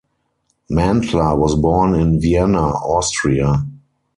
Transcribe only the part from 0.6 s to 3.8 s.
Mantler was born in Vienna, Austria.